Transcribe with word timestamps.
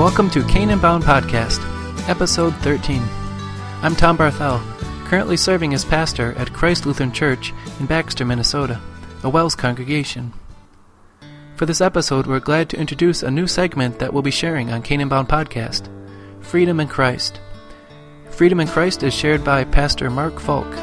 Welcome 0.00 0.30
to 0.30 0.42
Canaan 0.44 0.78
Bound 0.78 1.04
Podcast, 1.04 1.60
Episode 2.08 2.54
13. 2.62 3.02
I'm 3.82 3.94
Tom 3.94 4.16
Barthel, 4.16 4.58
currently 5.04 5.36
serving 5.36 5.74
as 5.74 5.84
pastor 5.84 6.32
at 6.38 6.54
Christ 6.54 6.86
Lutheran 6.86 7.12
Church 7.12 7.52
in 7.78 7.84
Baxter, 7.84 8.24
Minnesota, 8.24 8.80
a 9.22 9.28
WELS 9.28 9.54
congregation. 9.54 10.32
For 11.56 11.66
this 11.66 11.82
episode, 11.82 12.26
we're 12.26 12.40
glad 12.40 12.70
to 12.70 12.78
introduce 12.78 13.22
a 13.22 13.30
new 13.30 13.46
segment 13.46 13.98
that 13.98 14.14
we'll 14.14 14.22
be 14.22 14.30
sharing 14.30 14.70
on 14.70 14.80
Canaan 14.80 15.10
Bound 15.10 15.28
Podcast 15.28 15.90
Freedom 16.42 16.80
in 16.80 16.88
Christ. 16.88 17.38
Freedom 18.30 18.58
in 18.60 18.68
Christ 18.68 19.02
is 19.02 19.12
shared 19.12 19.44
by 19.44 19.64
Pastor 19.64 20.08
Mark 20.08 20.40
Falk. 20.40 20.74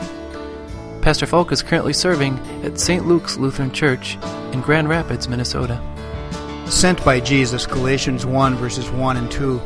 Pastor 1.02 1.25
Falk 1.25 1.52
is 1.52 1.63
currently 1.63 1.93
serving 1.93 2.38
at 2.63 2.79
St. 2.79 3.07
Luke's 3.07 3.38
Lutheran 3.38 3.71
Church 3.71 4.15
in 4.54 4.61
Grand 4.61 4.88
Rapids, 4.88 5.27
Minnesota. 5.27 5.81
Sent 6.70 7.04
by 7.05 7.21
Jesus, 7.21 7.65
Galatians 7.65 8.25
1, 8.25 8.55
verses 8.55 8.89
1 8.89 9.18
and 9.18 9.32
2. 9.32 9.61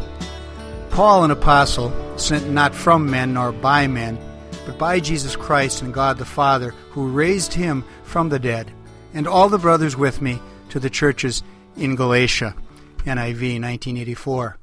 Paul, 0.91 1.23
an 1.23 1.31
apostle, 1.31 1.91
sent 2.17 2.49
not 2.49 2.75
from 2.75 3.09
men 3.09 3.33
nor 3.33 3.51
by 3.51 3.87
men, 3.87 4.19
but 4.67 4.77
by 4.77 4.99
Jesus 4.99 5.35
Christ 5.35 5.81
and 5.81 5.93
God 5.93 6.19
the 6.19 6.25
Father, 6.25 6.69
who 6.91 7.09
raised 7.09 7.53
him 7.53 7.83
from 8.03 8.29
the 8.29 8.39
dead, 8.39 8.71
and 9.15 9.27
all 9.27 9.49
the 9.49 9.57
brothers 9.57 9.97
with 9.97 10.21
me 10.21 10.39
to 10.69 10.79
the 10.79 10.91
churches 10.91 11.41
in 11.75 11.95
Galatia. 11.95 12.55
NIV 12.99 13.59
1984. 13.59 14.57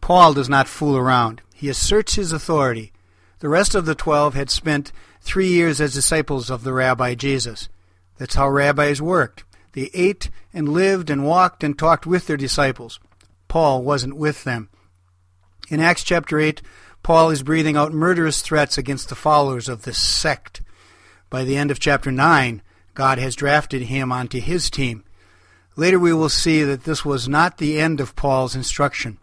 Paul 0.00 0.34
does 0.34 0.48
not 0.48 0.68
fool 0.68 0.96
around. 0.96 1.42
He 1.52 1.68
asserts 1.68 2.14
his 2.14 2.32
authority. 2.32 2.92
The 3.40 3.48
rest 3.48 3.74
of 3.74 3.86
the 3.86 3.96
twelve 3.96 4.34
had 4.34 4.50
spent 4.50 4.92
three 5.20 5.48
years 5.48 5.80
as 5.80 5.94
disciples 5.94 6.48
of 6.48 6.62
the 6.62 6.72
Rabbi 6.72 7.16
Jesus. 7.16 7.68
That's 8.18 8.36
how 8.36 8.48
rabbis 8.48 9.02
worked. 9.02 9.44
They 9.72 9.90
ate 9.94 10.30
and 10.52 10.68
lived 10.68 11.10
and 11.10 11.24
walked 11.24 11.64
and 11.64 11.78
talked 11.78 12.06
with 12.06 12.26
their 12.26 12.36
disciples. 12.36 13.00
Paul 13.48 13.82
wasn't 13.82 14.16
with 14.16 14.44
them. 14.44 14.68
In 15.68 15.80
Acts 15.80 16.04
chapter 16.04 16.38
8, 16.38 16.62
Paul 17.02 17.30
is 17.30 17.42
breathing 17.42 17.76
out 17.76 17.92
murderous 17.92 18.42
threats 18.42 18.78
against 18.78 19.08
the 19.08 19.14
followers 19.14 19.68
of 19.68 19.82
this 19.82 19.98
sect. 19.98 20.62
By 21.30 21.44
the 21.44 21.56
end 21.56 21.70
of 21.70 21.80
chapter 21.80 22.12
9, 22.12 22.62
God 22.94 23.18
has 23.18 23.34
drafted 23.34 23.82
him 23.82 24.12
onto 24.12 24.40
his 24.40 24.70
team. 24.70 25.04
Later 25.76 25.98
we 25.98 26.12
will 26.12 26.28
see 26.28 26.62
that 26.62 26.84
this 26.84 27.04
was 27.04 27.28
not 27.28 27.56
the 27.56 27.80
end 27.80 28.00
of 28.00 28.14
Paul's 28.14 28.54
instruction. 28.54 29.18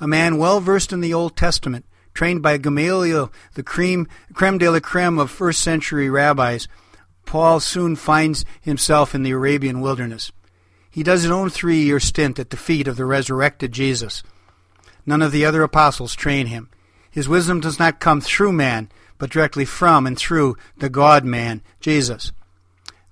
A 0.00 0.08
man 0.08 0.38
well 0.38 0.60
versed 0.60 0.92
in 0.92 1.00
the 1.00 1.12
Old 1.12 1.36
Testament, 1.36 1.84
trained 2.14 2.42
by 2.42 2.56
Gamaliel, 2.56 3.30
the 3.54 3.62
creme, 3.62 4.08
creme 4.32 4.58
de 4.58 4.70
la 4.70 4.80
creme 4.80 5.18
of 5.18 5.30
first 5.30 5.60
century 5.60 6.08
rabbis, 6.08 6.66
Paul 7.32 7.60
soon 7.60 7.96
finds 7.96 8.44
himself 8.60 9.14
in 9.14 9.22
the 9.22 9.30
Arabian 9.30 9.80
wilderness. 9.80 10.32
He 10.90 11.02
does 11.02 11.22
his 11.22 11.30
own 11.30 11.48
three 11.48 11.80
year 11.80 11.98
stint 11.98 12.38
at 12.38 12.50
the 12.50 12.58
feet 12.58 12.86
of 12.86 12.98
the 12.98 13.06
resurrected 13.06 13.72
Jesus. 13.72 14.22
None 15.06 15.22
of 15.22 15.32
the 15.32 15.46
other 15.46 15.62
apostles 15.62 16.14
train 16.14 16.48
him. 16.48 16.68
His 17.10 17.30
wisdom 17.30 17.60
does 17.60 17.78
not 17.78 18.00
come 18.00 18.20
through 18.20 18.52
man, 18.52 18.90
but 19.16 19.30
directly 19.30 19.64
from 19.64 20.06
and 20.06 20.18
through 20.18 20.58
the 20.76 20.90
God 20.90 21.24
man, 21.24 21.62
Jesus. 21.80 22.32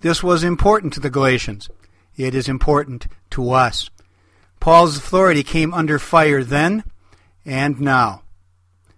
This 0.02 0.22
was 0.22 0.44
important 0.44 0.92
to 0.92 1.00
the 1.00 1.08
Galatians. 1.08 1.70
It 2.14 2.34
is 2.34 2.46
important 2.46 3.06
to 3.30 3.50
us. 3.52 3.88
Paul's 4.60 4.98
authority 4.98 5.42
came 5.42 5.72
under 5.72 5.98
fire 5.98 6.44
then 6.44 6.84
and 7.46 7.80
now. 7.80 8.20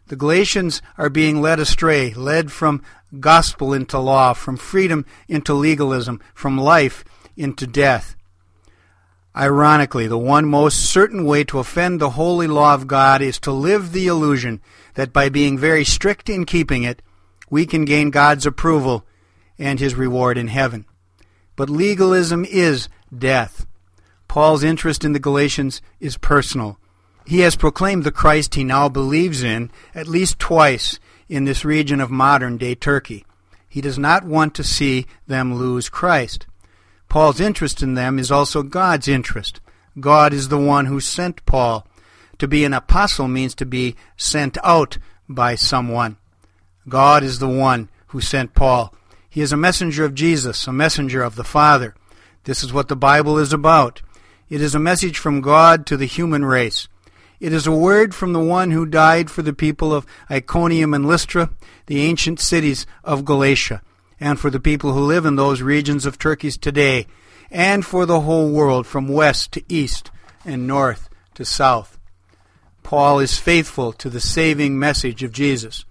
The 0.09 0.17
Galatians 0.17 0.83
are 0.99 1.09
being 1.09 1.41
led 1.41 1.61
astray, 1.61 2.13
led 2.13 2.51
from 2.51 2.83
gospel 3.21 3.73
into 3.73 3.99
law, 3.99 4.33
from 4.33 4.57
freedom 4.57 5.05
into 5.29 5.55
legalism, 5.55 6.21
from 6.35 6.59
life 6.59 7.05
into 7.37 7.67
death. 7.67 8.17
Ironically, 9.35 10.07
the 10.07 10.19
one 10.19 10.45
most 10.45 10.91
certain 10.91 11.25
way 11.25 11.43
to 11.45 11.59
offend 11.59 12.01
the 12.01 12.11
holy 12.11 12.47
law 12.47 12.75
of 12.75 12.87
God 12.87 13.23
is 13.23 13.39
to 13.41 13.53
live 13.53 13.93
the 13.93 14.07
illusion 14.07 14.61
that 14.95 15.13
by 15.13 15.31
being 15.31 15.57
very 15.57 15.85
strict 15.85 16.29
in 16.29 16.45
keeping 16.45 16.83
it, 16.83 17.01
we 17.49 17.65
can 17.65 17.85
gain 17.85 18.11
God's 18.11 18.45
approval 18.45 19.07
and 19.59 19.81
his 19.81 19.95
reward 19.95 20.37
in 20.37 20.49
heaven. 20.49 20.85
But 21.57 21.71
legalism 21.71 22.45
is 22.45 22.89
death. 23.17 23.67
Paul's 24.29 24.65
interest 24.65 25.05
in 25.05 25.13
the 25.13 25.19
Galatians 25.19 25.81
is 26.01 26.17
personal. 26.17 26.79
He 27.27 27.41
has 27.41 27.57
proclaimed 27.57 28.05
the 28.05 28.13
Christ 28.13 28.55
he 28.55 28.65
now 28.65 28.89
believes 28.89 29.43
in 29.43 29.71
at 29.95 30.09
least 30.09 30.39
twice 30.39 30.99
in 31.33 31.47
this 31.47 31.65
region 31.65 31.99
of 31.99 32.11
modern 32.11 32.59
day 32.59 32.75
Turkey. 32.75 33.25
He 33.67 33.81
does 33.81 33.99
not 33.99 34.23
want 34.23 34.55
to 34.55 34.63
see 34.63 35.07
them 35.27 35.55
lose 35.55 35.89
Christ. 35.89 36.47
Paul's 37.09 37.41
interest 37.41 37.83
in 37.83 37.95
them 37.95 38.19
is 38.19 38.31
also 38.31 38.63
God's 38.63 39.09
interest. 39.09 39.59
God 39.99 40.35
is 40.35 40.49
the 40.49 40.59
one 40.59 40.85
who 40.85 41.01
sent 41.01 41.47
Paul. 41.47 41.87
To 42.39 42.47
be 42.47 42.67
an 42.67 42.75
apostle 42.75 43.29
means 43.29 43.55
to 43.55 43.65
be 43.65 43.97
sent 44.15 44.59
out 44.63 44.99
by 45.27 45.55
someone. 45.55 46.19
God 46.87 47.23
is 47.23 47.39
the 47.39 47.49
one 47.49 47.89
who 48.09 48.21
sent 48.21 48.55
Paul. 48.55 48.93
He 49.31 49.41
is 49.41 49.53
a 49.53 49.57
messenger 49.57 50.05
of 50.05 50.15
Jesus, 50.15 50.67
a 50.67 50.73
messenger 50.73 51.23
of 51.23 51.37
the 51.37 51.45
Father. 51.45 51.95
This 52.45 52.63
is 52.63 52.75
what 52.75 52.89
the 52.89 52.97
Bible 52.97 53.39
is 53.39 53.55
about. 53.55 54.03
It 54.51 54.61
is 54.61 54.75
a 54.75 54.79
message 54.79 55.17
from 55.17 55.41
God 55.41 55.87
to 55.87 55.97
the 55.97 56.05
human 56.05 56.45
race. 56.45 56.89
It 57.43 57.53
is 57.53 57.67
a 57.67 57.73
word 57.73 58.15
from 58.15 58.33
the 58.33 58.39
one 58.39 58.71
who 58.71 58.87
died 58.87 59.29
for 59.29 59.43
the 59.43 59.53
people 59.53 59.93
of 59.93 60.07
Iconium 60.31 60.95
and 60.95 61.05
Lystra, 61.05 61.51
the 61.87 62.03
ancient 62.03 62.39
cities 62.39 62.87
of 63.03 63.25
Galatia, 63.25 63.83
and 64.21 64.39
for 64.39 64.49
the 64.49 64.61
people 64.61 64.93
who 64.93 65.01
live 65.01 65.27
in 65.27 65.35
those 65.35 65.61
regions 65.61 66.07
of 66.07 66.21
Turkey 66.21 66.53
today, 66.53 67.09
and 67.51 67.85
for 67.85 68.07
the 68.07 68.21
whole 68.21 68.53
world 68.53 68.87
from 68.87 69.09
west 69.09 69.51
to 69.53 69.65
east 69.69 70.13
and 70.45 70.69
north 70.69 71.09
to 71.35 71.45
south. 71.45 71.99
Paul 72.85 73.19
is 73.19 73.41
faithful 73.41 73.93
to 73.95 74.09
the 74.09 74.21
saving 74.21 74.79
message 74.79 75.25
of 75.25 75.33
Jesus. 75.33 75.85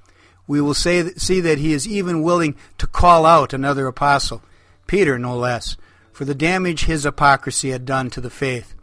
We 0.47 0.61
will 0.61 0.73
say, 0.73 1.03
see 1.15 1.41
that 1.41 1.57
he 1.57 1.73
is 1.73 1.85
even 1.85 2.23
willing 2.23 2.55
to 2.77 2.87
call 2.87 3.25
out 3.25 3.51
another 3.51 3.87
apostle, 3.87 4.41
Peter 4.87 5.19
no 5.19 5.35
less, 5.35 5.75
for 6.13 6.23
the 6.23 6.33
damage 6.33 6.85
his 6.85 7.03
hypocrisy 7.03 7.71
had 7.71 7.85
done 7.85 8.09
to 8.11 8.21
the 8.21 8.29
faith. 8.29 8.73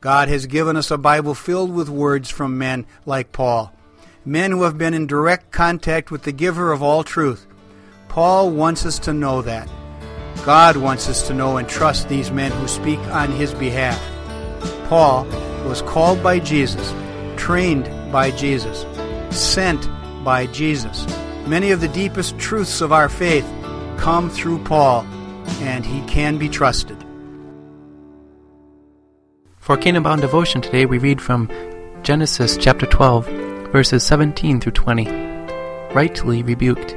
God 0.00 0.28
has 0.28 0.46
given 0.46 0.76
us 0.76 0.90
a 0.90 0.96
Bible 0.96 1.34
filled 1.34 1.74
with 1.74 1.90
words 1.90 2.30
from 2.30 2.56
men 2.56 2.86
like 3.04 3.32
Paul, 3.32 3.70
men 4.24 4.50
who 4.50 4.62
have 4.62 4.78
been 4.78 4.94
in 4.94 5.06
direct 5.06 5.50
contact 5.50 6.10
with 6.10 6.22
the 6.22 6.32
giver 6.32 6.72
of 6.72 6.82
all 6.82 7.04
truth. 7.04 7.46
Paul 8.08 8.50
wants 8.50 8.86
us 8.86 8.98
to 9.00 9.12
know 9.12 9.42
that. 9.42 9.68
God 10.46 10.78
wants 10.78 11.06
us 11.06 11.26
to 11.26 11.34
know 11.34 11.58
and 11.58 11.68
trust 11.68 12.08
these 12.08 12.30
men 12.30 12.50
who 12.50 12.66
speak 12.66 12.98
on 13.08 13.30
his 13.30 13.52
behalf. 13.52 14.00
Paul 14.88 15.26
was 15.66 15.82
called 15.82 16.22
by 16.22 16.38
Jesus, 16.38 16.94
trained 17.36 17.84
by 18.10 18.30
Jesus, 18.30 18.86
sent 19.30 19.86
by 20.24 20.46
Jesus. 20.46 21.06
Many 21.46 21.72
of 21.72 21.82
the 21.82 21.88
deepest 21.88 22.38
truths 22.38 22.80
of 22.80 22.90
our 22.90 23.10
faith 23.10 23.44
come 23.98 24.30
through 24.30 24.64
Paul, 24.64 25.02
and 25.60 25.84
he 25.84 26.00
can 26.06 26.38
be 26.38 26.48
trusted. 26.48 26.99
For 29.60 29.76
Canaan 29.76 30.04
Bound 30.04 30.22
Devotion 30.22 30.62
today, 30.62 30.86
we 30.86 30.96
read 30.96 31.20
from 31.20 31.50
Genesis 32.02 32.56
chapter 32.56 32.86
12, 32.86 33.26
verses 33.70 34.02
17 34.02 34.58
through 34.58 34.72
20. 34.72 35.04
Rightly 35.92 36.42
rebuked. 36.42 36.96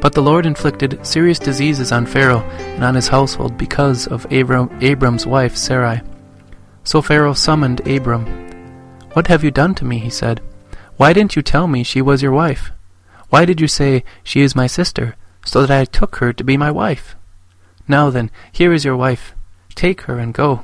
But 0.00 0.14
the 0.14 0.22
Lord 0.22 0.46
inflicted 0.46 1.04
serious 1.04 1.40
diseases 1.40 1.90
on 1.90 2.06
Pharaoh 2.06 2.42
and 2.58 2.84
on 2.84 2.94
his 2.94 3.08
household 3.08 3.58
because 3.58 4.06
of 4.06 4.24
Abram, 4.32 4.70
Abram's 4.80 5.26
wife 5.26 5.56
Sarai. 5.56 6.00
So 6.84 7.02
Pharaoh 7.02 7.34
summoned 7.34 7.86
Abram. 7.88 8.24
What 9.14 9.26
have 9.26 9.42
you 9.42 9.50
done 9.50 9.74
to 9.74 9.84
me? 9.84 9.98
he 9.98 10.10
said. 10.10 10.40
Why 10.96 11.12
didn't 11.12 11.34
you 11.34 11.42
tell 11.42 11.66
me 11.66 11.82
she 11.82 12.00
was 12.00 12.22
your 12.22 12.32
wife? 12.32 12.70
Why 13.30 13.44
did 13.44 13.60
you 13.60 13.66
say, 13.66 14.04
She 14.22 14.42
is 14.42 14.54
my 14.54 14.68
sister, 14.68 15.16
so 15.44 15.66
that 15.66 15.80
I 15.80 15.84
took 15.86 16.16
her 16.16 16.32
to 16.32 16.44
be 16.44 16.56
my 16.56 16.70
wife? 16.70 17.16
Now 17.88 18.10
then, 18.10 18.30
here 18.52 18.72
is 18.72 18.84
your 18.84 18.96
wife. 18.96 19.34
Take 19.74 20.02
her 20.02 20.20
and 20.20 20.32
go. 20.32 20.62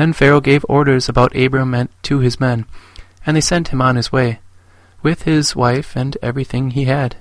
Then 0.00 0.14
Pharaoh 0.14 0.40
gave 0.40 0.64
orders 0.66 1.10
about 1.10 1.36
Abram 1.36 1.74
and 1.74 1.90
to 2.04 2.20
his 2.20 2.40
men, 2.40 2.64
and 3.26 3.36
they 3.36 3.42
sent 3.42 3.68
him 3.68 3.82
on 3.82 3.96
his 3.96 4.10
way, 4.10 4.40
with 5.02 5.24
his 5.24 5.54
wife 5.54 5.94
and 5.94 6.16
everything 6.22 6.70
he 6.70 6.84
had. 6.84 7.16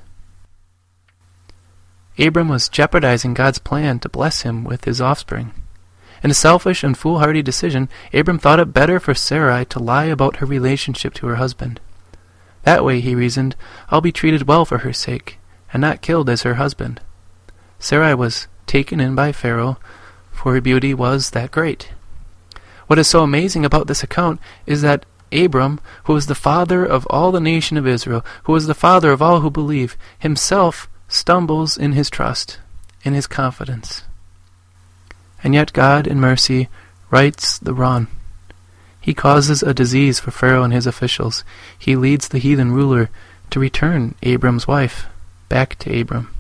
Abram 2.18 2.48
was 2.48 2.70
jeopardizing 2.70 3.34
God's 3.34 3.60
plan 3.60 4.00
to 4.00 4.08
bless 4.08 4.44
him 4.44 4.64
with 4.64 4.86
his 4.86 5.02
offspring. 5.02 5.52
In 6.24 6.31
a 6.31 6.34
selfish 6.34 6.81
and 6.81 6.98
foolhardy 6.98 7.42
decision, 7.42 7.90
Abram 8.14 8.40
thought 8.40 8.62
it 8.62 8.72
better 8.72 8.98
for 9.02 9.14
Sarai 9.14 9.66
to 9.66 9.80
lie 9.80 10.06
about 10.06 10.38
her 10.38 10.46
relationship 10.46 11.14
to 11.16 11.28
her 11.28 11.36
husband. 11.36 11.81
That 12.64 12.86
way, 12.86 13.02
he 13.02 13.14
reasoned, 13.14 13.58
I'll 13.90 14.00
be 14.00 14.14
treated 14.14 14.48
well 14.48 14.64
for 14.64 14.78
her 14.78 14.94
sake, 14.94 15.38
and 15.74 15.81
not 15.81 16.02
killed 16.02 16.30
as 16.30 16.44
her 16.44 16.54
husband. 16.54 17.02
Sarai 17.78 18.14
was 18.14 18.48
taken 18.68 19.02
in 19.02 19.16
by 19.16 19.34
Pharaoh, 19.34 19.80
for 20.31 20.54
her 20.54 20.62
beauty 20.62 20.94
was 20.94 21.31
that 21.31 21.52
great. 21.52 21.92
What 22.89 22.97
is 22.97 23.07
so 23.07 23.21
amazing 23.21 23.65
about 23.65 23.86
this 23.86 24.01
account 24.01 24.39
is 24.65 24.81
that 24.81 25.06
Abram, 25.31 25.80
who 26.06 26.13
was 26.13 26.25
the 26.25 26.33
father 26.33 26.83
of 26.83 27.06
all 27.12 27.31
the 27.31 27.39
nation 27.39 27.77
of 27.77 27.86
Israel, 27.86 28.25
who 28.45 28.53
was 28.53 28.65
the 28.65 28.74
father 28.74 29.12
of 29.12 29.21
all 29.21 29.41
who 29.41 29.51
believe, 29.51 29.95
himself 30.18 30.89
stumbles 31.07 31.77
in 31.77 31.91
his 31.91 32.09
trust, 32.09 32.57
in 33.03 33.13
his 33.13 33.27
confidence. 33.27 34.06
And 35.44 35.53
yet 35.53 35.71
God, 35.71 36.07
in 36.07 36.19
mercy, 36.19 36.68
rights 37.12 37.59
the 37.59 37.75
wrong. 37.75 38.07
He 39.00 39.13
causes 39.13 39.62
a 39.62 39.71
disease 39.71 40.19
for 40.19 40.31
Pharaoh 40.31 40.63
and 40.63 40.74
his 40.74 40.88
officials. 40.88 41.44
He 41.77 41.95
leads 41.95 42.30
the 42.30 42.39
heathen 42.39 42.71
ruler 42.71 43.12
to 43.51 43.59
return 43.59 44.15
Abram's 44.24 44.68
wife 44.68 45.06
back 45.47 45.77
to 45.77 46.01
Abram. 46.01 46.33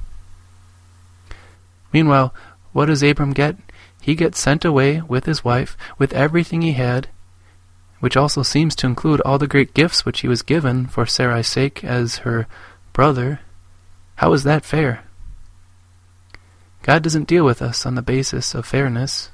Meanwhile, 1.93 2.33
what 2.73 2.87
does 2.87 3.03
Abram 3.03 3.33
get? 3.33 3.55
He 4.09 4.15
gets 4.15 4.39
sent 4.39 4.65
away 4.65 5.01
with 5.01 5.25
his 5.25 5.43
wife, 5.43 5.77
with 5.99 6.13
everything 6.13 6.63
he 6.63 6.71
had, 6.71 7.09
which 7.99 8.17
also 8.17 8.41
seems 8.41 8.75
to 8.77 8.87
include 8.87 9.21
all 9.21 9.37
the 9.37 9.45
great 9.45 9.75
gifts 9.75 10.03
which 10.03 10.21
he 10.21 10.27
was 10.27 10.41
given 10.41 10.87
for 10.87 11.05
Sarai's 11.05 11.47
sake 11.47 11.83
as 11.83 12.25
her 12.25 12.47
brother. 12.91 13.41
How 14.15 14.33
is 14.33 14.43
that 14.45 14.65
fair? 14.65 15.03
God 16.81 17.03
doesn't 17.03 17.27
deal 17.27 17.45
with 17.45 17.61
us 17.61 17.85
on 17.85 17.93
the 17.93 18.01
basis 18.01 18.55
of 18.55 18.65
fairness, 18.65 19.29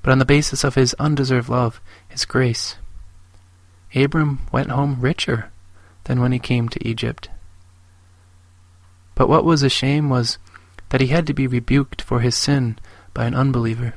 but 0.00 0.10
on 0.10 0.18
the 0.18 0.24
basis 0.24 0.64
of 0.64 0.74
his 0.74 0.94
undeserved 0.98 1.50
love, 1.50 1.78
his 2.08 2.24
grace. 2.24 2.76
Abram 3.94 4.46
went 4.50 4.70
home 4.70 5.02
richer 5.02 5.50
than 6.04 6.18
when 6.18 6.32
he 6.32 6.38
came 6.38 6.70
to 6.70 6.88
Egypt. 6.88 7.28
But 9.14 9.28
what 9.28 9.44
was 9.44 9.62
a 9.62 9.68
shame 9.68 10.08
was 10.08 10.38
that 10.88 11.02
he 11.02 11.08
had 11.08 11.26
to 11.26 11.34
be 11.34 11.46
rebuked 11.46 12.00
for 12.00 12.20
his 12.20 12.34
sin 12.34 12.78
by 13.14 13.24
an 13.26 13.34
unbeliever. 13.34 13.94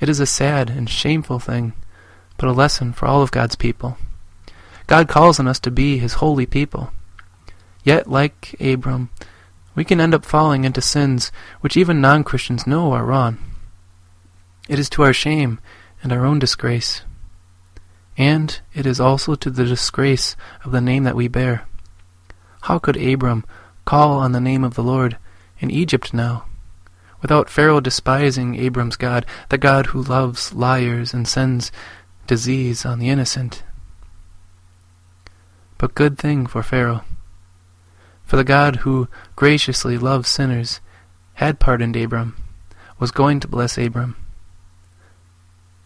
It 0.00 0.08
is 0.08 0.20
a 0.20 0.26
sad 0.26 0.70
and 0.70 0.88
shameful 0.88 1.38
thing, 1.38 1.72
but 2.36 2.48
a 2.48 2.52
lesson 2.52 2.92
for 2.92 3.06
all 3.06 3.22
of 3.22 3.30
God's 3.30 3.56
people. 3.56 3.98
God 4.86 5.08
calls 5.08 5.38
on 5.38 5.46
us 5.46 5.60
to 5.60 5.70
be 5.70 5.98
his 5.98 6.14
holy 6.14 6.46
people. 6.46 6.92
Yet, 7.84 8.08
like 8.08 8.54
Abram, 8.60 9.10
we 9.74 9.84
can 9.84 10.00
end 10.00 10.14
up 10.14 10.24
falling 10.24 10.64
into 10.64 10.80
sins 10.80 11.30
which 11.60 11.76
even 11.76 12.00
non 12.00 12.24
Christians 12.24 12.66
know 12.66 12.92
are 12.92 13.04
wrong. 13.04 13.38
It 14.68 14.78
is 14.78 14.90
to 14.90 15.02
our 15.02 15.12
shame 15.12 15.60
and 16.02 16.12
our 16.12 16.24
own 16.24 16.38
disgrace. 16.38 17.02
And 18.16 18.60
it 18.74 18.86
is 18.86 18.98
also 18.98 19.34
to 19.36 19.50
the 19.50 19.64
disgrace 19.64 20.36
of 20.64 20.72
the 20.72 20.80
name 20.80 21.04
that 21.04 21.14
we 21.14 21.28
bear. 21.28 21.66
How 22.62 22.78
could 22.78 22.96
Abram 22.96 23.44
call 23.84 24.18
on 24.18 24.32
the 24.32 24.40
name 24.40 24.64
of 24.64 24.74
the 24.74 24.82
Lord 24.82 25.16
in 25.60 25.70
Egypt 25.70 26.12
now? 26.12 26.47
Without 27.20 27.50
Pharaoh 27.50 27.80
despising 27.80 28.54
Abram's 28.56 28.96
God, 28.96 29.26
the 29.48 29.58
God 29.58 29.86
who 29.86 30.02
loves 30.02 30.54
liars 30.54 31.12
and 31.12 31.26
sends 31.26 31.72
disease 32.26 32.84
on 32.84 32.98
the 32.98 33.08
innocent. 33.08 33.62
But 35.78 35.94
good 35.94 36.18
thing 36.18 36.46
for 36.46 36.62
Pharaoh. 36.62 37.04
For 38.24 38.36
the 38.36 38.44
God 38.44 38.76
who 38.76 39.08
graciously 39.36 39.96
loves 39.96 40.28
sinners 40.28 40.80
had 41.34 41.60
pardoned 41.60 41.96
Abram, 41.96 42.36
was 42.98 43.10
going 43.10 43.40
to 43.40 43.48
bless 43.48 43.78
Abram. 43.78 44.16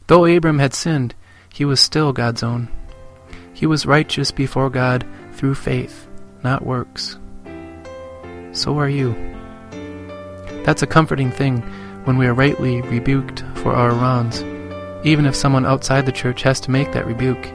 Though 0.07 0.25
Abram 0.25 0.59
had 0.59 0.75
sinned, 0.75 1.15
he 1.53 1.65
was 1.65 1.81
still 1.81 2.13
God's 2.13 2.43
own. 2.43 2.69
He 3.53 3.67
was 3.67 3.87
righteous 3.87 4.33
before 4.33 4.71
God 4.71 5.07
through 5.33 5.55
faith, 5.55 6.09
not 6.43 6.65
works. 6.65 7.19
So 8.53 8.79
are 8.79 8.89
you. 8.89 9.32
That's 10.65 10.83
a 10.83 10.87
comforting 10.87 11.31
thing 11.31 11.61
when 12.05 12.17
we 12.17 12.27
are 12.27 12.35
rightly 12.35 12.83
rebuked 12.83 13.45
for 13.57 13.73
our 13.73 13.91
wrongs, 13.91 14.43
even 15.05 15.27
if 15.27 15.35
someone 15.35 15.67
outside 15.67 16.07
the 16.07 16.13
church 16.13 16.43
has 16.43 16.61
to 16.61 16.71
make 16.71 16.93
that 16.93 17.07
rebuke. 17.07 17.51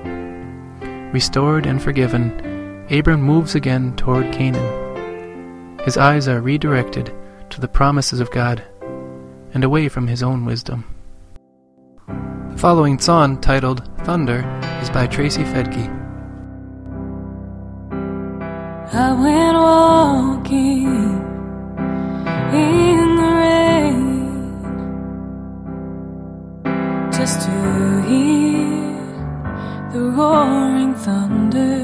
Restored 1.14 1.66
and 1.66 1.82
forgiven, 1.82 2.86
Abram 2.90 3.22
moves 3.22 3.56
again 3.56 3.96
toward 3.96 4.32
Canaan. 4.34 5.80
His 5.84 5.98
eyes 5.98 6.28
are 6.28 6.42
redirected 6.42 7.14
to 7.50 7.62
the 7.62 7.68
promises 7.68 8.20
of 8.20 8.32
God 8.32 8.64
and 9.54 9.64
away 9.64 9.88
from 9.88 10.08
his 10.08 10.22
own 10.22 10.46
wisdom. 10.46 10.84
The 12.08 12.58
following 12.58 13.00
song, 13.00 13.40
titled 13.40 13.90
Thunder, 14.00 14.44
is 14.82 14.90
by 14.90 15.08
Tracy 15.08 15.44
Fedke. 15.44 15.94
I 18.94 19.14
went 19.14 19.58
walking 19.58 21.17
just 27.28 27.42
to 27.42 27.60
hear 28.08 28.72
the 29.92 30.00
roaring 30.18 30.94
thunder. 30.96 31.84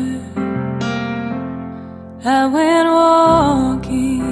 I 2.24 2.46
went 2.56 2.88
walking 2.88 4.24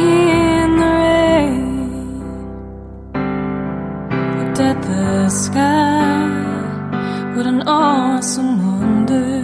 in 0.00 0.68
the 0.80 0.90
rain, 1.02 2.20
looked 4.38 4.60
at 4.70 4.78
the 4.90 5.28
sky, 5.28 6.30
what 7.34 7.46
an 7.46 7.60
awesome 7.68 8.52
wonder. 8.64 9.42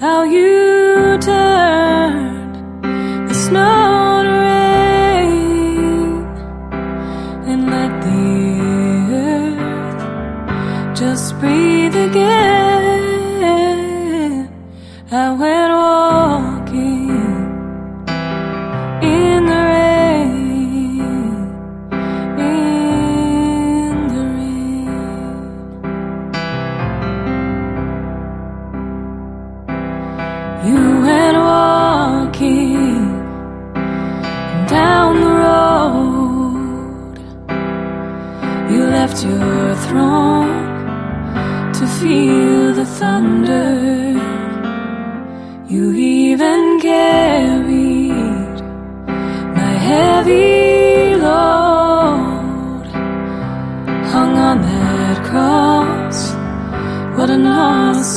How 0.00 0.22
you 0.22 0.89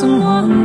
awesome 0.02 0.63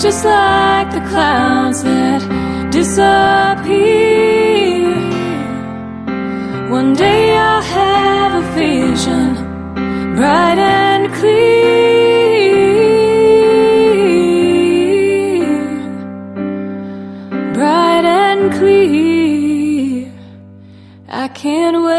Just 0.00 0.24
like 0.24 0.90
the 0.92 1.00
clouds 1.10 1.82
that 1.82 2.22
disappear. 2.70 4.30
One 6.70 6.94
day 6.94 7.36
I'll 7.36 7.60
have 7.60 8.32
a 8.42 8.44
vision, 8.54 9.34
bright 10.16 10.58
and 10.58 11.12
clear. 11.12 11.50
Bright 17.52 18.06
and 18.06 18.52
clear. 18.54 20.10
I 21.10 21.28
can't 21.28 21.76
wait 21.84 21.89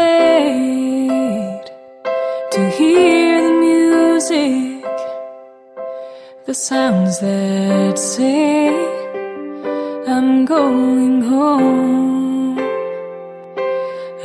sounds 6.72 7.18
that 7.20 7.98
say 7.98 8.68
I'm 10.14 10.46
going 10.46 11.20
home. 11.20 12.58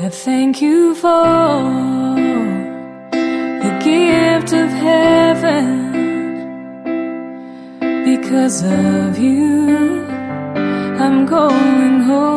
I 0.06 0.08
thank 0.26 0.62
you 0.62 0.96
for 1.04 1.26
the 3.64 3.74
gift 3.90 4.50
of 4.64 4.70
heaven. 4.88 5.66
Because 8.10 8.58
of 8.64 9.20
you, 9.20 10.06
I'm 11.04 11.26
going 11.26 11.96
home. 12.10 12.37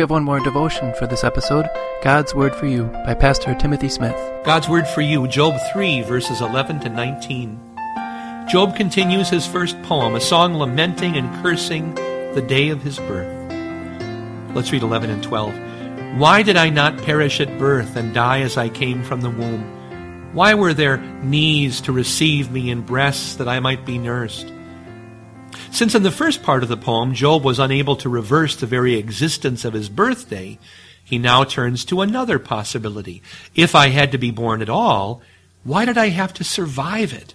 We 0.00 0.02
have 0.02 0.10
one 0.10 0.24
more 0.24 0.40
devotion 0.40 0.94
for 0.94 1.06
this 1.06 1.24
episode 1.24 1.68
God's 2.02 2.34
Word 2.34 2.56
for 2.56 2.66
You 2.66 2.84
by 3.04 3.12
Pastor 3.12 3.54
Timothy 3.54 3.90
Smith. 3.90 4.16
God's 4.44 4.66
Word 4.66 4.88
for 4.88 5.02
You, 5.02 5.28
Job 5.28 5.60
3, 5.74 6.00
verses 6.00 6.40
11 6.40 6.80
to 6.80 6.88
19. 6.88 7.60
Job 8.48 8.74
continues 8.74 9.28
his 9.28 9.46
first 9.46 9.76
poem, 9.82 10.14
a 10.14 10.20
song 10.22 10.54
lamenting 10.54 11.18
and 11.18 11.30
cursing 11.42 11.94
the 12.32 12.42
day 12.48 12.70
of 12.70 12.82
his 12.82 12.98
birth. 13.00 13.52
Let's 14.54 14.72
read 14.72 14.82
11 14.82 15.10
and 15.10 15.22
12. 15.22 16.18
Why 16.18 16.42
did 16.42 16.56
I 16.56 16.70
not 16.70 16.96
perish 17.02 17.38
at 17.38 17.58
birth 17.58 17.94
and 17.94 18.14
die 18.14 18.40
as 18.40 18.56
I 18.56 18.70
came 18.70 19.02
from 19.02 19.20
the 19.20 19.28
womb? 19.28 20.32
Why 20.32 20.54
were 20.54 20.72
there 20.72 20.96
knees 20.96 21.82
to 21.82 21.92
receive 21.92 22.50
me 22.50 22.70
and 22.70 22.86
breasts 22.86 23.34
that 23.34 23.48
I 23.48 23.60
might 23.60 23.84
be 23.84 23.98
nursed? 23.98 24.50
Since 25.72 25.94
in 25.94 26.02
the 26.02 26.10
first 26.10 26.42
part 26.42 26.62
of 26.62 26.68
the 26.68 26.76
poem 26.76 27.14
Job 27.14 27.42
was 27.42 27.58
unable 27.58 27.96
to 27.96 28.08
reverse 28.08 28.54
the 28.56 28.66
very 28.66 28.96
existence 28.96 29.64
of 29.64 29.72
his 29.72 29.88
birthday, 29.88 30.58
he 31.02 31.18
now 31.18 31.44
turns 31.44 31.84
to 31.86 32.02
another 32.02 32.38
possibility. 32.38 33.22
If 33.54 33.74
I 33.74 33.88
had 33.88 34.12
to 34.12 34.18
be 34.18 34.30
born 34.30 34.62
at 34.62 34.68
all, 34.68 35.22
why 35.64 35.84
did 35.84 35.96
I 35.96 36.08
have 36.08 36.34
to 36.34 36.44
survive 36.44 37.12
it? 37.12 37.34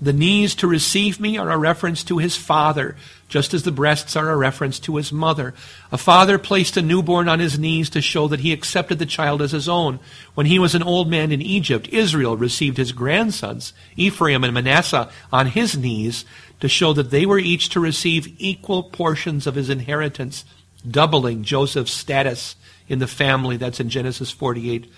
The 0.00 0.12
knees 0.12 0.54
to 0.56 0.68
receive 0.68 1.18
me 1.18 1.38
are 1.38 1.50
a 1.50 1.58
reference 1.58 2.04
to 2.04 2.18
his 2.18 2.36
father, 2.36 2.96
just 3.28 3.52
as 3.52 3.64
the 3.64 3.72
breasts 3.72 4.14
are 4.14 4.30
a 4.30 4.36
reference 4.36 4.78
to 4.80 4.96
his 4.96 5.12
mother. 5.12 5.54
A 5.90 5.98
father 5.98 6.38
placed 6.38 6.76
a 6.76 6.82
newborn 6.82 7.28
on 7.28 7.40
his 7.40 7.58
knees 7.58 7.90
to 7.90 8.00
show 8.00 8.28
that 8.28 8.40
he 8.40 8.52
accepted 8.52 9.00
the 9.00 9.06
child 9.06 9.42
as 9.42 9.50
his 9.50 9.68
own. 9.68 9.98
When 10.34 10.46
he 10.46 10.60
was 10.60 10.76
an 10.76 10.84
old 10.84 11.10
man 11.10 11.32
in 11.32 11.42
Egypt, 11.42 11.88
Israel 11.88 12.36
received 12.36 12.76
his 12.76 12.92
grandsons, 12.92 13.72
Ephraim 13.96 14.44
and 14.44 14.54
Manasseh, 14.54 15.10
on 15.32 15.48
his 15.48 15.76
knees 15.76 16.24
to 16.60 16.68
show 16.68 16.92
that 16.92 17.10
they 17.10 17.26
were 17.26 17.38
each 17.38 17.68
to 17.70 17.80
receive 17.80 18.34
equal 18.38 18.84
portions 18.84 19.48
of 19.48 19.56
his 19.56 19.68
inheritance, 19.68 20.44
doubling 20.88 21.42
Joseph's 21.42 21.92
status 21.92 22.54
in 22.88 23.00
the 23.00 23.08
family. 23.08 23.56
That's 23.56 23.80
in 23.80 23.90
Genesis 23.90 24.30
48. 24.30 24.90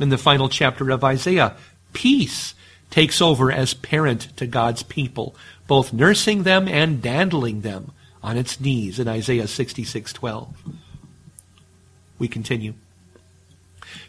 In 0.00 0.10
the 0.10 0.18
final 0.18 0.50
chapter 0.50 0.90
of 0.90 1.02
Isaiah, 1.02 1.56
peace 1.94 2.54
takes 2.90 3.20
over 3.20 3.50
as 3.50 3.74
parent 3.74 4.36
to 4.36 4.46
God's 4.46 4.82
people, 4.82 5.34
both 5.66 5.92
nursing 5.92 6.42
them 6.42 6.68
and 6.68 7.02
dandling 7.02 7.62
them 7.62 7.92
on 8.22 8.36
its 8.36 8.60
knees 8.60 8.98
in 8.98 9.08
Isaiah 9.08 9.46
66:12. 9.46 10.48
We 12.18 12.28
continue. 12.28 12.74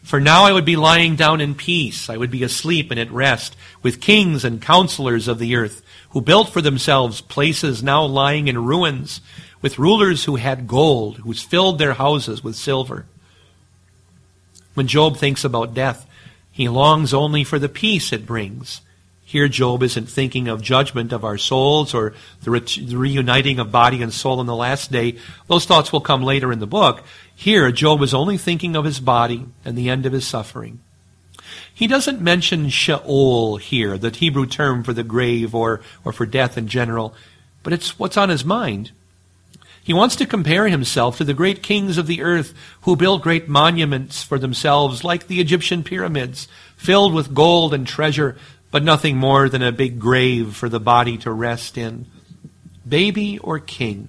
For 0.02 0.20
now 0.20 0.44
I 0.44 0.52
would 0.52 0.66
be 0.66 0.76
lying 0.76 1.16
down 1.16 1.42
in 1.42 1.56
peace, 1.56 2.10
I 2.10 2.18
would 2.18 2.32
be 2.32 2.44
asleep 2.44 2.92
and 2.92 3.00
at 3.00 3.12
rest, 3.12 3.56
with 3.82 4.02
kings 4.02 4.46
and 4.46 4.62
counselors 4.62 5.28
of 5.28 5.40
the 5.40 5.56
earth, 5.56 5.82
who 6.12 6.22
built 6.22 6.50
for 6.50 6.62
themselves 6.62 7.22
places 7.22 7.84
now 7.84 8.04
lying 8.06 8.48
in 8.48 8.64
ruins, 8.64 9.22
with 9.62 9.80
rulers 9.80 10.26
who 10.26 10.36
had 10.36 10.68
gold, 10.68 11.18
who 11.18 11.34
filled 11.34 11.80
their 11.80 11.96
houses 11.96 12.44
with 12.44 12.56
silver. 12.56 13.06
When 14.76 14.88
Job 14.88 15.18
thinks 15.18 15.44
about 15.44 15.74
death, 15.74 16.06
he 16.56 16.70
longs 16.70 17.14
only 17.14 17.44
for 17.44 17.60
the 17.60 17.68
peace 17.68 18.14
it 18.14 18.26
brings. 18.26 18.80
Here, 19.26 19.50
Job 19.50 19.84
isn't 19.84 20.08
thinking 20.08 20.48
of 20.48 20.62
judgment 20.62 21.12
of 21.12 21.26
our 21.26 21.38
souls 21.38 21.94
or 21.94 22.14
the, 22.44 22.52
re- 22.52 22.60
the, 22.62 22.96
reuniting 22.96 23.60
of 23.60 23.74
body 23.74 24.02
and 24.02 24.14
soul 24.14 24.40
in 24.40 24.48
the 24.48 24.56
last 24.56 24.90
day. 24.90 25.18
Those 25.48 25.66
thoughts 25.66 25.92
will 25.92 26.00
come 26.00 26.24
later 26.24 26.54
in 26.54 26.60
the 26.60 26.66
book. 26.66 27.04
Here, 27.36 27.74
Job 27.74 28.02
is 28.02 28.14
only 28.14 28.38
thinking 28.38 28.78
of 28.78 28.86
his 28.86 29.02
body 29.02 29.46
and 29.66 29.78
the 29.78 29.90
end 29.90 30.06
of 30.06 30.14
his 30.14 30.26
suffering. 30.26 30.80
He 31.74 31.88
doesn't 31.88 32.22
mention 32.22 32.70
Sheol 32.70 33.58
here, 33.58 33.98
the 33.98 34.12
Hebrew 34.12 34.46
term 34.46 34.82
for 34.82 34.94
the 34.94 35.04
grave 35.04 35.54
or, 35.54 35.82
or 36.06 36.14
for 36.14 36.26
death 36.26 36.58
in 36.58 36.70
general, 36.70 37.14
but 37.64 37.74
it's 37.74 38.00
what's 38.00 38.16
on 38.16 38.30
his 38.30 38.46
mind. 38.46 38.92
He 39.86 39.94
wants 39.94 40.16
to 40.16 40.26
compare 40.26 40.68
himself 40.68 41.18
to 41.18 41.24
the 41.24 41.36
great 41.36 41.62
kings 41.62 42.00
of 42.00 42.08
the 42.08 42.24
earth 42.24 42.56
who 42.82 42.96
built 42.96 43.22
great 43.22 43.48
monuments 43.48 44.24
for 44.24 44.40
themselves, 44.40 45.04
like 45.04 45.28
the 45.28 45.40
Egyptian 45.40 45.84
pyramids, 45.84 46.48
filled 46.76 47.14
with 47.14 47.36
gold 47.36 47.72
and 47.72 47.86
treasure, 47.86 48.36
but 48.72 48.84
nothing 48.84 49.16
more 49.16 49.48
than 49.48 49.62
a 49.62 49.72
big 49.72 50.00
grave 50.00 50.56
for 50.56 50.70
the 50.70 50.80
body 50.80 51.20
to 51.20 51.32
rest 51.32 51.78
in. 51.78 52.08
Baby 52.90 53.38
or 53.38 53.60
king, 53.60 54.08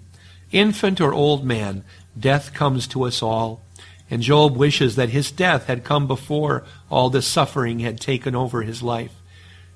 infant 0.51 0.99
or 0.99 1.13
old 1.13 1.45
man, 1.45 1.85
death 2.19 2.55
comes 2.55 2.87
to 2.89 3.03
us 3.03 3.23
all. 3.23 3.61
And 4.09 4.23
Job 4.23 4.57
wishes 4.57 4.97
that 4.97 5.11
his 5.11 5.31
death 5.31 5.67
had 5.67 5.85
come 5.85 6.07
before 6.07 6.65
all 6.91 7.11
this 7.11 7.27
suffering 7.27 7.81
had 7.81 8.01
taken 8.01 8.35
over 8.35 8.63
his 8.63 8.83
life. 8.83 9.13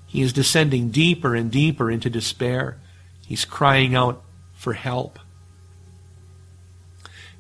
He 0.07 0.23
is 0.23 0.33
descending 0.33 0.89
deeper 0.89 1.35
and 1.35 1.51
deeper 1.51 1.91
into 1.91 2.09
despair. 2.09 2.79
He's 3.27 3.45
crying 3.45 3.95
out 3.95 4.23
for 4.55 4.73
help 4.73 5.19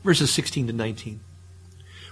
verses 0.02 0.32
16 0.32 0.68
to 0.68 0.72
19. 0.72 1.20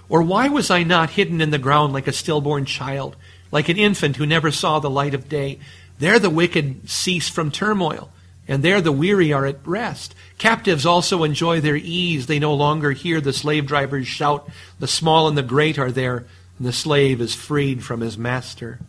Or 0.09 0.23
why 0.23 0.47
was 0.49 0.71
I 0.71 0.83
not 0.83 1.11
hidden 1.11 1.39
in 1.39 1.51
the 1.51 1.57
ground 1.57 1.93
like 1.93 2.07
a 2.07 2.13
stillborn 2.13 2.65
child, 2.65 3.15
like 3.51 3.69
an 3.69 3.77
infant 3.77 4.15
who 4.15 4.25
never 4.25 4.51
saw 4.51 4.79
the 4.79 4.89
light 4.89 5.13
of 5.13 5.29
day? 5.29 5.59
There 5.99 6.17
the 6.17 6.29
wicked 6.29 6.89
cease 6.89 7.29
from 7.29 7.51
turmoil, 7.51 8.11
and 8.47 8.63
there 8.63 8.81
the 8.81 8.91
weary 8.91 9.31
are 9.31 9.45
at 9.45 9.65
rest. 9.67 10.15
Captives 10.37 10.85
also 10.85 11.23
enjoy 11.23 11.61
their 11.61 11.75
ease. 11.75 12.25
They 12.25 12.39
no 12.39 12.53
longer 12.53 12.91
hear 12.91 13.21
the 13.21 13.33
slave 13.33 13.67
drivers 13.67 14.07
shout. 14.07 14.49
The 14.79 14.87
small 14.87 15.27
and 15.27 15.37
the 15.37 15.43
great 15.43 15.77
are 15.77 15.91
there, 15.91 16.25
and 16.57 16.67
the 16.67 16.73
slave 16.73 17.21
is 17.21 17.35
freed 17.35 17.83
from 17.83 18.01
his 18.01 18.17
master. 18.17 18.79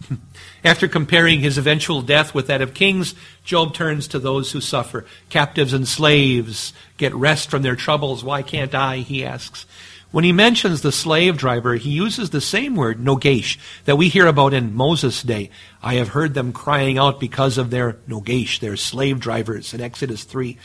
After 0.64 0.88
comparing 0.88 1.40
his 1.40 1.58
eventual 1.58 2.02
death 2.02 2.34
with 2.34 2.46
that 2.48 2.62
of 2.62 2.74
kings, 2.74 3.14
Job 3.44 3.74
turns 3.74 4.08
to 4.08 4.18
those 4.18 4.52
who 4.52 4.60
suffer. 4.60 5.04
Captives 5.28 5.72
and 5.72 5.86
slaves 5.86 6.72
get 6.96 7.14
rest 7.14 7.50
from 7.50 7.62
their 7.62 7.76
troubles. 7.76 8.24
Why 8.24 8.42
can't 8.42 8.74
I? 8.74 8.98
He 8.98 9.24
asks. 9.24 9.66
When 10.10 10.24
he 10.24 10.32
mentions 10.32 10.80
the 10.80 10.90
slave 10.90 11.36
driver, 11.36 11.74
he 11.74 11.90
uses 11.90 12.30
the 12.30 12.40
same 12.40 12.76
word, 12.76 12.98
nogesh, 12.98 13.58
that 13.84 13.96
we 13.96 14.08
hear 14.08 14.26
about 14.26 14.54
in 14.54 14.74
Moses' 14.74 15.22
day. 15.22 15.50
I 15.82 15.94
have 15.94 16.08
heard 16.08 16.32
them 16.32 16.52
crying 16.52 16.96
out 16.96 17.20
because 17.20 17.58
of 17.58 17.68
their 17.68 17.94
nogesh, 18.08 18.58
their 18.58 18.76
slave 18.76 19.20
drivers, 19.20 19.74
in 19.74 19.82
Exodus 19.82 20.24
3. 20.24 20.56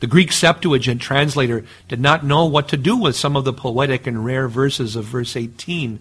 The 0.00 0.08
Greek 0.08 0.32
Septuagint 0.32 1.00
translator 1.00 1.64
did 1.86 2.00
not 2.00 2.24
know 2.24 2.46
what 2.46 2.68
to 2.68 2.76
do 2.76 2.96
with 2.96 3.14
some 3.14 3.36
of 3.36 3.44
the 3.44 3.52
poetic 3.52 4.08
and 4.08 4.24
rare 4.24 4.48
verses 4.48 4.96
of 4.96 5.04
verse 5.04 5.36
18. 5.36 6.00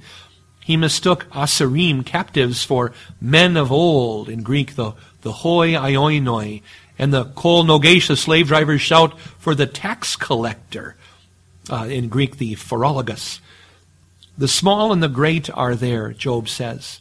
He 0.69 0.77
mistook 0.77 1.25
asirim 1.31 2.05
captives 2.05 2.63
for 2.63 2.93
men 3.19 3.57
of 3.57 3.71
old, 3.71 4.29
in 4.29 4.43
Greek, 4.43 4.75
the, 4.75 4.93
the 5.21 5.31
hoi 5.31 5.69
aionioi, 5.69 6.61
and 6.99 7.11
the 7.11 7.25
kol 7.25 7.63
nogesha 7.63 8.15
slave 8.15 8.49
drivers 8.49 8.79
shout 8.79 9.19
for 9.19 9.55
the 9.55 9.65
tax 9.65 10.15
collector, 10.15 10.95
uh, 11.71 11.87
in 11.89 12.07
Greek, 12.07 12.37
the 12.37 12.53
phorologus. 12.53 13.39
The 14.37 14.47
small 14.47 14.93
and 14.93 15.01
the 15.01 15.07
great 15.07 15.49
are 15.49 15.73
there, 15.73 16.13
Job 16.13 16.47
says. 16.47 16.99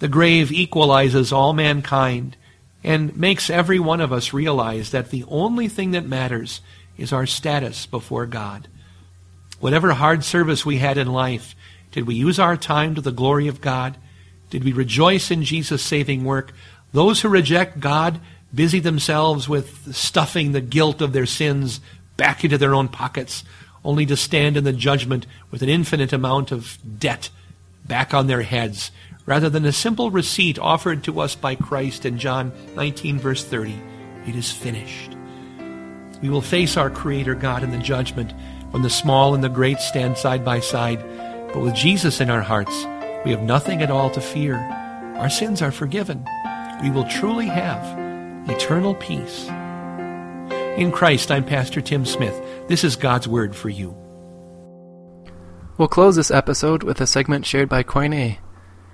The 0.00 0.08
grave 0.08 0.52
equalizes 0.52 1.32
all 1.32 1.54
mankind 1.54 2.36
and 2.84 3.16
makes 3.16 3.48
every 3.48 3.78
one 3.78 4.02
of 4.02 4.12
us 4.12 4.34
realize 4.34 4.90
that 4.90 5.08
the 5.08 5.24
only 5.28 5.68
thing 5.68 5.92
that 5.92 6.04
matters 6.04 6.60
is 6.98 7.14
our 7.14 7.24
status 7.24 7.86
before 7.86 8.26
God. 8.26 8.68
Whatever 9.60 9.94
hard 9.94 10.24
service 10.24 10.66
we 10.66 10.76
had 10.76 10.98
in 10.98 11.10
life, 11.10 11.54
did 11.92 12.06
we 12.06 12.14
use 12.14 12.38
our 12.38 12.56
time 12.56 12.94
to 12.94 13.00
the 13.00 13.12
glory 13.12 13.48
of 13.48 13.60
God? 13.60 13.96
Did 14.50 14.64
we 14.64 14.72
rejoice 14.72 15.30
in 15.30 15.44
Jesus' 15.44 15.82
saving 15.82 16.24
work? 16.24 16.52
Those 16.92 17.20
who 17.20 17.28
reject 17.28 17.80
God 17.80 18.20
busy 18.54 18.80
themselves 18.80 19.48
with 19.48 19.94
stuffing 19.94 20.52
the 20.52 20.60
guilt 20.60 21.02
of 21.02 21.12
their 21.12 21.26
sins 21.26 21.80
back 22.16 22.44
into 22.44 22.58
their 22.58 22.74
own 22.74 22.88
pockets, 22.88 23.44
only 23.84 24.06
to 24.06 24.16
stand 24.16 24.56
in 24.56 24.64
the 24.64 24.72
judgment 24.72 25.26
with 25.50 25.62
an 25.62 25.68
infinite 25.68 26.12
amount 26.12 26.50
of 26.50 26.78
debt 26.98 27.30
back 27.86 28.12
on 28.12 28.26
their 28.26 28.42
heads, 28.42 28.90
rather 29.26 29.48
than 29.48 29.64
a 29.64 29.72
simple 29.72 30.10
receipt 30.10 30.58
offered 30.58 31.04
to 31.04 31.20
us 31.20 31.34
by 31.34 31.54
Christ 31.54 32.04
in 32.04 32.18
John 32.18 32.52
19, 32.74 33.18
verse 33.18 33.44
30. 33.44 33.78
It 34.26 34.34
is 34.34 34.50
finished. 34.50 35.14
We 36.20 36.30
will 36.30 36.42
face 36.42 36.76
our 36.76 36.90
Creator 36.90 37.36
God 37.36 37.62
in 37.62 37.70
the 37.70 37.78
judgment 37.78 38.32
when 38.70 38.82
the 38.82 38.90
small 38.90 39.34
and 39.34 39.44
the 39.44 39.48
great 39.48 39.78
stand 39.78 40.18
side 40.18 40.44
by 40.44 40.60
side 40.60 41.02
but 41.52 41.60
with 41.60 41.74
Jesus 41.74 42.20
in 42.20 42.30
our 42.30 42.42
hearts, 42.42 42.84
we 43.24 43.30
have 43.30 43.42
nothing 43.42 43.82
at 43.82 43.90
all 43.90 44.10
to 44.10 44.20
fear. 44.20 44.56
Our 45.16 45.30
sins 45.30 45.62
are 45.62 45.72
forgiven. 45.72 46.26
We 46.82 46.90
will 46.90 47.08
truly 47.08 47.46
have 47.46 47.82
eternal 48.48 48.94
peace. 48.94 49.48
In 50.78 50.92
Christ, 50.92 51.30
I'm 51.30 51.44
Pastor 51.44 51.80
Tim 51.80 52.04
Smith. 52.04 52.40
This 52.68 52.84
is 52.84 52.96
God's 52.96 53.26
Word 53.26 53.56
for 53.56 53.68
you. 53.68 53.96
We'll 55.76 55.88
close 55.88 56.16
this 56.16 56.30
episode 56.30 56.82
with 56.82 57.00
a 57.00 57.06
segment 57.06 57.46
shared 57.46 57.68
by 57.68 57.82
Koine. 57.82 58.38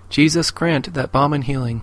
Jesus 0.09 0.51
Grant 0.51 0.95
That 0.95 1.11
Balm 1.13 1.33
and 1.33 1.45
Healing. 1.45 1.83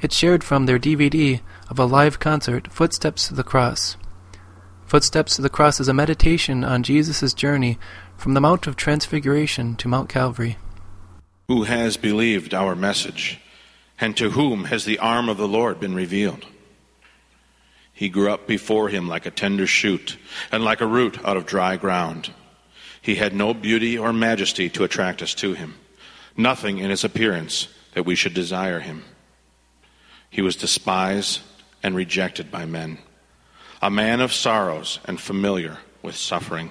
It's 0.00 0.16
shared 0.16 0.44
from 0.44 0.66
their 0.66 0.78
DVD 0.78 1.40
of 1.70 1.78
a 1.78 1.84
live 1.86 2.18
concert, 2.18 2.70
Footsteps 2.70 3.28
to 3.28 3.34
the 3.34 3.44
Cross. 3.44 3.96
Footsteps 4.84 5.36
to 5.36 5.42
the 5.42 5.48
Cross 5.48 5.80
is 5.80 5.88
a 5.88 5.94
meditation 5.94 6.64
on 6.64 6.82
Jesus' 6.82 7.32
journey 7.32 7.78
from 8.22 8.34
the 8.34 8.40
Mount 8.40 8.68
of 8.68 8.76
Transfiguration 8.76 9.74
to 9.74 9.88
Mount 9.88 10.08
Calvary. 10.08 10.56
Who 11.48 11.64
has 11.64 11.96
believed 11.96 12.54
our 12.54 12.76
message, 12.76 13.40
and 14.00 14.16
to 14.16 14.30
whom 14.30 14.66
has 14.66 14.84
the 14.84 15.00
arm 15.00 15.28
of 15.28 15.38
the 15.38 15.48
Lord 15.48 15.80
been 15.80 15.96
revealed? 15.96 16.46
He 17.92 18.08
grew 18.08 18.30
up 18.30 18.46
before 18.46 18.88
him 18.90 19.08
like 19.08 19.26
a 19.26 19.32
tender 19.32 19.66
shoot, 19.66 20.18
and 20.52 20.62
like 20.62 20.80
a 20.80 20.86
root 20.86 21.18
out 21.24 21.36
of 21.36 21.46
dry 21.46 21.76
ground. 21.76 22.30
He 23.00 23.16
had 23.16 23.34
no 23.34 23.54
beauty 23.54 23.98
or 23.98 24.12
majesty 24.12 24.68
to 24.68 24.84
attract 24.84 25.20
us 25.20 25.34
to 25.34 25.54
him, 25.54 25.74
nothing 26.36 26.78
in 26.78 26.90
his 26.90 27.02
appearance 27.02 27.66
that 27.94 28.06
we 28.06 28.14
should 28.14 28.34
desire 28.34 28.78
him. 28.78 29.02
He 30.30 30.42
was 30.42 30.54
despised 30.54 31.40
and 31.82 31.96
rejected 31.96 32.52
by 32.52 32.66
men, 32.66 32.98
a 33.82 33.90
man 33.90 34.20
of 34.20 34.32
sorrows 34.32 35.00
and 35.06 35.20
familiar 35.20 35.78
with 36.02 36.14
suffering. 36.14 36.70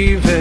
Some 0.00 0.08
evil 0.08 0.39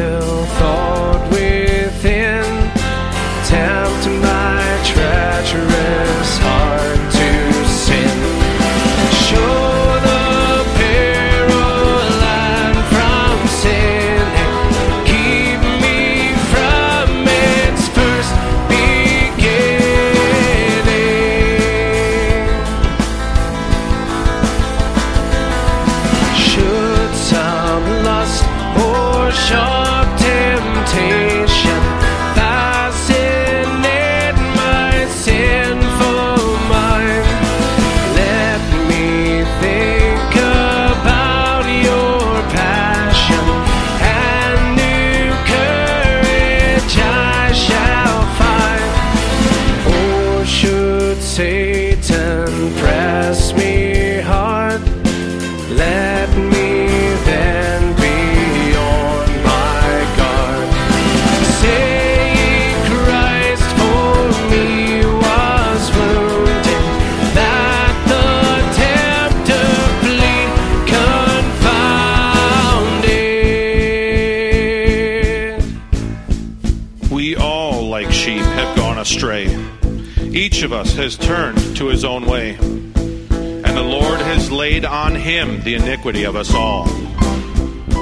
has 80.99 81.17
turned 81.17 81.77
to 81.77 81.87
his 81.87 82.03
own 82.03 82.25
way. 82.25 82.55
And 82.59 83.77
the 83.77 83.81
Lord 83.81 84.19
has 84.19 84.51
laid 84.51 84.83
on 84.83 85.15
him 85.15 85.61
the 85.63 85.75
iniquity 85.75 86.25
of 86.25 86.35
us 86.35 86.53
all. 86.53 86.87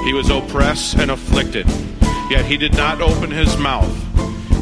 He 0.02 0.12
was 0.12 0.28
oppressed 0.30 0.96
and 0.96 1.12
afflicted, 1.12 1.68
yet 2.28 2.44
he 2.44 2.56
did 2.56 2.76
not 2.76 3.00
open 3.00 3.30
his 3.30 3.56
mouth. 3.56 3.88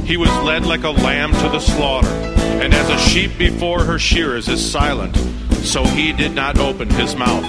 He 0.04 0.18
was 0.18 0.28
led 0.44 0.66
like 0.66 0.84
a 0.84 0.90
lamb 0.90 1.32
to 1.32 1.48
the 1.48 1.60
slaughter, 1.60 2.10
and 2.60 2.74
as 2.74 2.90
a 2.90 2.98
sheep 3.08 3.38
before 3.38 3.82
her 3.82 3.98
shearers 3.98 4.50
is 4.50 4.70
silent, 4.70 5.16
so 5.64 5.84
he 5.84 6.12
did 6.12 6.34
not 6.34 6.58
open 6.58 6.90
his 6.90 7.16
mouth. 7.16 7.44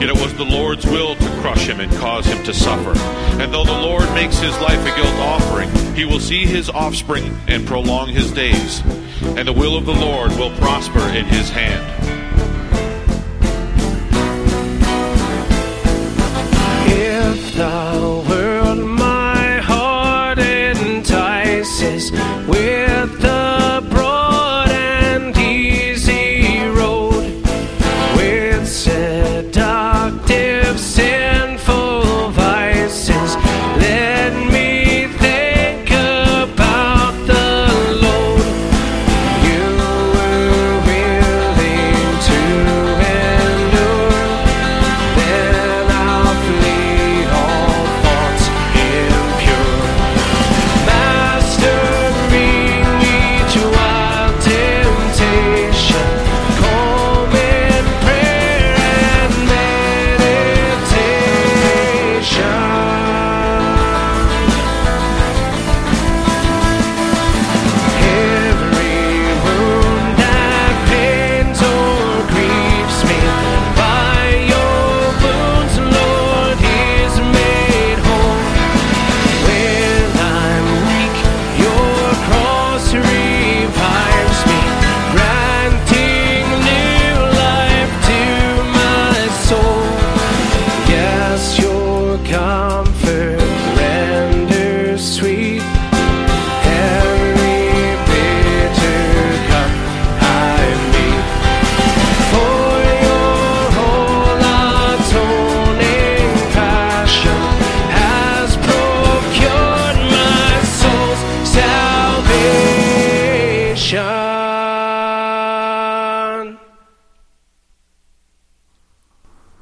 Yet 0.00 0.10
it 0.10 0.20
was 0.20 0.34
the 0.34 0.44
Lord's 0.44 0.84
will 0.84 1.14
to 1.14 1.40
crush 1.40 1.64
him 1.64 1.78
and 1.78 1.92
cause 1.92 2.26
him 2.26 2.42
to 2.42 2.52
suffer. 2.52 2.98
And 3.40 3.54
though 3.54 3.64
the 3.64 3.70
Lord 3.70 4.12
makes 4.14 4.38
his 4.38 4.58
life 4.58 4.80
a 4.80 4.96
guilt 4.96 5.14
offering, 5.20 5.70
he 5.94 6.04
will 6.04 6.18
see 6.18 6.44
his 6.44 6.68
offspring 6.68 7.38
and 7.46 7.64
prolong 7.64 8.08
his 8.08 8.32
days. 8.32 8.82
And 9.22 9.48
the 9.48 9.52
will 9.52 9.76
of 9.76 9.86
the 9.86 9.94
Lord 9.94 10.30
will 10.32 10.50
prosper 10.56 11.00
in 11.00 11.24
his 11.26 11.48
hand. 11.50 12.15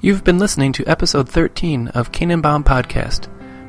You've 0.04 0.22
been 0.22 0.36
listening 0.36 0.74
to 0.74 0.86
episode 0.86 1.30
13 1.30 1.88
of 1.88 2.12
Canaanbound 2.12 2.64
Podcast. 2.64 3.26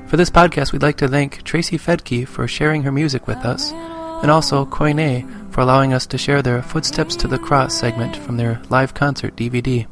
For 0.10 0.18
this 0.18 0.30
podcast, 0.30 0.74
we'd 0.74 0.82
like 0.82 0.98
to 0.98 1.08
thank 1.08 1.44
Tracy 1.44 1.78
Fedke 1.78 2.28
for 2.28 2.46
sharing 2.46 2.84
her 2.84 2.92
music 2.92 3.26
with 3.26 3.38
us, 3.38 3.72
and 3.72 4.30
also 4.30 4.66
Koine 4.66 5.24
for 5.54 5.62
allowing 5.62 5.94
us 5.94 6.06
to 6.08 6.18
share 6.18 6.42
their 6.42 6.62
Footsteps 6.62 7.16
to 7.16 7.30
the 7.30 7.40
Cross 7.40 7.76
segment 7.76 8.18
from 8.18 8.36
their 8.36 8.62
live 8.68 8.94
concert 8.94 9.38
DVD. 9.38 9.88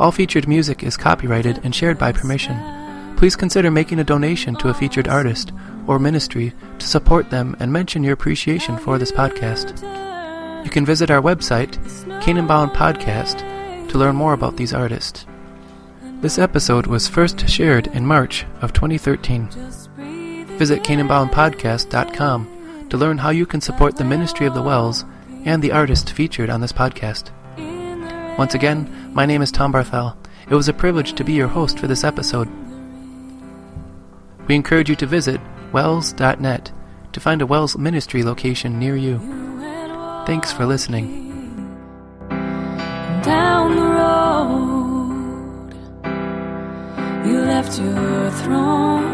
All 0.00 0.10
featured 0.10 0.48
music 0.48 0.82
is 0.82 0.96
copyrighted 0.96 1.60
and 1.62 1.72
shared 1.72 1.96
by 1.96 2.10
permission. 2.10 2.58
Please 3.16 3.36
consider 3.36 3.70
making 3.70 4.00
a 4.00 4.04
donation 4.04 4.56
to 4.56 4.68
a 4.68 4.74
featured 4.74 5.06
artist 5.06 5.52
or 5.86 6.00
ministry 6.00 6.52
to 6.80 6.86
support 6.88 7.30
them 7.30 7.56
and 7.60 7.72
mention 7.72 8.02
your 8.02 8.14
appreciation 8.14 8.76
for 8.76 8.98
this 8.98 9.12
podcast. 9.12 9.80
You 10.64 10.72
can 10.72 10.84
visit 10.84 11.08
our 11.08 11.22
website, 11.22 11.78
Canaanbound 12.20 12.74
Podcast, 12.74 13.57
to 13.88 13.98
learn 13.98 14.16
more 14.16 14.32
about 14.32 14.56
these 14.56 14.72
artists. 14.72 15.26
This 16.20 16.38
episode 16.38 16.86
was 16.86 17.06
first 17.06 17.48
shared 17.48 17.86
in 17.88 18.04
March 18.04 18.44
of 18.60 18.72
2013. 18.72 19.48
Visit 20.58 20.82
CanaanboundPodcast.com 20.82 22.88
to 22.88 22.96
learn 22.96 23.18
how 23.18 23.30
you 23.30 23.46
can 23.46 23.60
support 23.60 23.96
the 23.96 24.04
ministry 24.04 24.46
of 24.46 24.54
the 24.54 24.62
WELS 24.62 25.04
and 25.44 25.62
the 25.62 25.72
artist 25.72 26.10
featured 26.10 26.50
on 26.50 26.60
this 26.60 26.72
podcast. 26.72 27.30
Once 28.36 28.54
again, 28.54 29.12
my 29.12 29.26
name 29.26 29.42
is 29.42 29.52
Tom 29.52 29.72
Barthel. 29.72 30.16
It 30.50 30.54
was 30.54 30.68
a 30.68 30.72
privilege 30.72 31.12
to 31.14 31.24
be 31.24 31.34
your 31.34 31.48
host 31.48 31.78
for 31.78 31.86
this 31.86 32.04
episode. 32.04 32.48
We 34.48 34.54
encourage 34.54 34.88
you 34.88 34.96
to 34.96 35.06
visit 35.06 35.40
wels.net 35.72 36.72
to 37.12 37.20
find 37.20 37.42
a 37.42 37.46
WELS 37.46 37.76
ministry 37.76 38.22
location 38.22 38.78
near 38.78 38.96
you. 38.96 39.18
Thanks 40.26 40.52
for 40.52 40.66
listening 40.66 41.27
down 43.22 43.76
the 43.76 43.88
road. 44.00 45.72
You 47.26 47.40
left 47.40 47.78
your 47.78 48.30
throne 48.42 49.08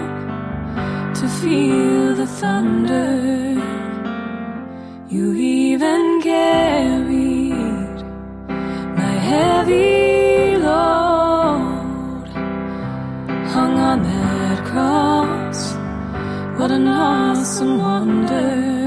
to 1.15 1.29
feel 1.29 2.15
the 2.15 2.27
thunder. 2.27 3.55
You 5.09 5.33
even 5.35 6.21
carried 6.23 8.03
my 9.01 9.15
heavy 9.33 10.57
load. 10.57 12.29
Hung 13.55 13.79
on 13.79 14.03
that 14.03 14.65
cross, 14.65 15.75
what 16.59 16.71
an 16.71 16.89
awesome 16.89 17.79
wonder. 17.79 18.84